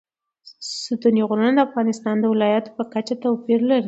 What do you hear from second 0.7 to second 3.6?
ستوني غرونه د افغانستان د ولایاتو په کچه توپیر